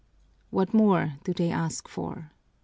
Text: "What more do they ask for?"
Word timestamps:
"What 0.49 0.73
more 0.73 1.19
do 1.25 1.31
they 1.31 1.51
ask 1.51 1.87
for?" 1.87 2.31